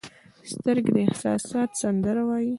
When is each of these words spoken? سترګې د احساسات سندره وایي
سترګې 0.53 0.91
د 0.95 0.97
احساسات 1.07 1.69
سندره 1.81 2.21
وایي 2.29 2.49